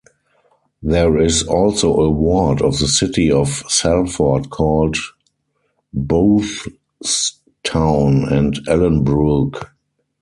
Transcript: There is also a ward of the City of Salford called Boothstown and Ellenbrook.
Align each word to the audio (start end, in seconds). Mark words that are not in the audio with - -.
There 0.81 1.19
is 1.21 1.43
also 1.43 1.93
a 1.97 2.09
ward 2.09 2.63
of 2.63 2.79
the 2.79 2.87
City 2.87 3.29
of 3.31 3.49
Salford 3.69 4.49
called 4.49 4.97
Boothstown 5.93 6.73
and 8.27 8.55
Ellenbrook. 8.67 9.69